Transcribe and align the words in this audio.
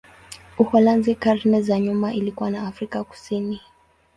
Uholanzi 0.57 1.15
karne 1.15 1.61
za 1.61 1.79
nyuma 1.79 2.13
ilikuwa 2.13 2.49
na 2.51 2.67
Afrika 2.67 3.03
Kusini. 3.03 3.61